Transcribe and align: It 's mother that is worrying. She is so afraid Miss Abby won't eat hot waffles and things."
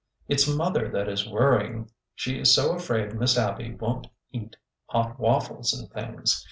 It 0.27 0.39
's 0.39 0.47
mother 0.51 0.89
that 0.89 1.07
is 1.07 1.29
worrying. 1.29 1.91
She 2.15 2.39
is 2.39 2.51
so 2.51 2.73
afraid 2.75 3.13
Miss 3.13 3.37
Abby 3.37 3.75
won't 3.75 4.07
eat 4.31 4.55
hot 4.87 5.19
waffles 5.19 5.73
and 5.79 5.91
things." 5.91 6.39